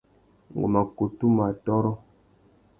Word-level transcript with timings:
Ngu 0.53 0.67
mà 0.73 0.81
kutu 0.95 1.25
mù 1.35 1.41
atôrô. 1.49 1.91